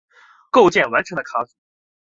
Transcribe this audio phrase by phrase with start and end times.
[0.49, 1.53] 构建完成的卡组。